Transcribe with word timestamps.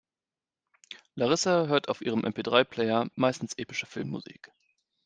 Larissa 1.13 1.67
hört 1.67 1.87
auf 1.87 2.01
ihrem 2.01 2.21
MP-drei-Player 2.23 3.11
meistens 3.15 3.53
epische 3.59 3.85
Filmmusik. 3.85 4.51